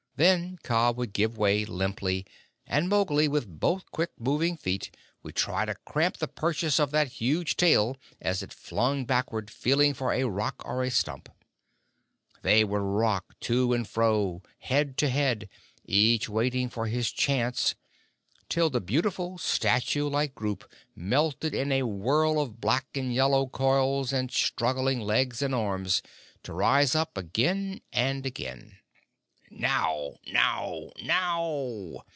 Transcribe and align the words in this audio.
Then 0.17 0.59
Kaa 0.61 0.91
would 0.91 1.13
give 1.13 1.35
way 1.35 1.65
limply, 1.65 2.27
and 2.67 2.87
Mowgli, 2.89 3.27
with 3.27 3.59
both 3.59 3.89
quick 3.89 4.11
moving 4.19 4.55
feet, 4.55 4.95
would 5.23 5.33
try 5.35 5.65
to 5.65 5.73
cramp 5.73 6.17
the 6.17 6.27
purchase 6.27 6.79
of 6.79 6.91
that 6.91 7.13
huge 7.13 7.57
tail 7.57 7.97
as 8.21 8.43
it 8.43 8.53
flung 8.53 9.03
backward 9.05 9.49
feeling 9.49 9.95
for 9.95 10.13
a 10.13 10.25
rock 10.27 10.61
or 10.63 10.83
a 10.83 10.91
stump. 10.91 11.27
They 12.43 12.63
would 12.63 12.77
rock 12.83 13.33
to 13.39 13.73
and 13.73 13.87
fro, 13.87 14.43
head 14.59 14.95
to 14.99 15.09
head, 15.09 15.49
each 15.85 16.29
waiting 16.29 16.69
for 16.69 16.85
his 16.85 17.11
chance, 17.11 17.73
till 18.47 18.69
the 18.69 18.79
beautiful, 18.81 19.39
statue 19.39 20.07
like 20.07 20.35
group 20.35 20.71
melted 20.95 21.55
in 21.55 21.71
a 21.71 21.81
whirl 21.87 22.39
of 22.39 22.61
black 22.61 22.85
and 22.95 23.11
yellow 23.11 23.47
coils 23.47 24.13
and 24.13 24.29
struggling 24.29 24.99
legs 24.99 25.41
and 25.41 25.55
arms, 25.55 26.03
to 26.43 26.53
rise 26.53 26.93
up 26.93 27.17
again 27.17 27.81
and 27.91 28.27
again. 28.27 28.77
"Now! 29.53 30.13
now! 30.25 30.91
now!" 31.03 32.05